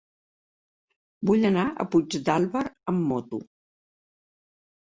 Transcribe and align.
Vull 1.29 1.45
anar 1.51 1.65
a 1.69 1.87
Puigdàlber 1.97 2.65
amb 2.93 3.07
moto. 3.13 3.43